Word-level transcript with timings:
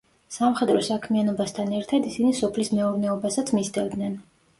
სამხედრო 0.35 0.77
საქმიანობასთან 0.85 1.75
ერთად 1.79 2.07
ისინი 2.13 2.31
სოფლის 2.39 2.73
მეურნეობასაც 2.79 3.53
მისდევდნენ. 3.59 4.17